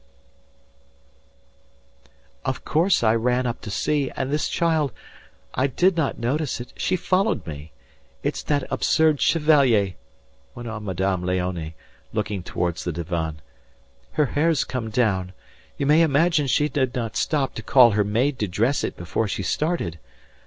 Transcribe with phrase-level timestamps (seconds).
[2.43, 4.93] "Of course I ran up to see and this child...
[5.53, 7.71] I did not notice it she followed me.
[8.23, 9.93] It's that absurd Chevalier,"
[10.55, 11.75] went on Madame Léonie,
[12.13, 13.43] looking towards the divan....
[14.13, 15.33] "Her hair's come down.
[15.77, 19.27] You may imagine she did not stop to call her maid to dress it before
[19.27, 19.99] she started....